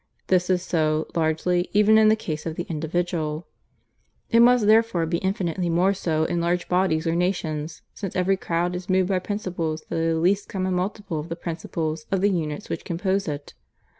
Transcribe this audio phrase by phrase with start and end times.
[0.29, 3.45] This is so, largely, even in the case of the individual;
[4.31, 8.75] it must therefore be infinitely more so in large bodies or nations; since every crowd
[8.75, 12.31] is moved by principles that are the least common multiple of the principles of the
[12.31, 13.53] units which compose it.